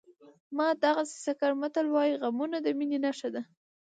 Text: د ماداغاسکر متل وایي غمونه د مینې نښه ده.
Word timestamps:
د 0.19 0.21
ماداغاسکر 0.57 1.51
متل 1.61 1.87
وایي 1.91 2.13
غمونه 2.21 2.57
د 2.61 2.67
مینې 2.77 2.99
نښه 3.05 3.29
ده. 3.33 3.41